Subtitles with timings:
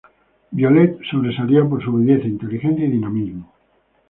[0.51, 3.51] Violette sobresalía por su belleza, inteligencia y dinamismo.